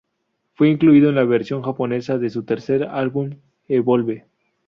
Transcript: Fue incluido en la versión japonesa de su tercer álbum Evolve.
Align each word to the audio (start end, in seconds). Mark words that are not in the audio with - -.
Fue 0.55 0.71
incluido 0.71 1.09
en 1.09 1.15
la 1.15 1.25
versión 1.25 1.61
japonesa 1.61 2.17
de 2.17 2.31
su 2.31 2.41
tercer 2.43 2.85
álbum 2.85 3.35
Evolve. 3.67 4.25